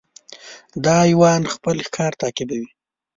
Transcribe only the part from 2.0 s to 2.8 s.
تعقیبوي.